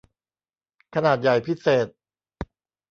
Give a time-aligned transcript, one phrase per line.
[0.95, 1.87] ขนาดใหญ่พิเศษ